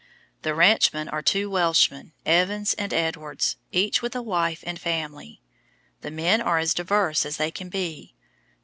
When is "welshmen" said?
1.47-2.13